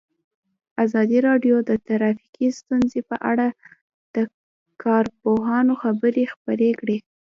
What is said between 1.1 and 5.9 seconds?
راډیو د ټرافیکي ستونزې په اړه د کارپوهانو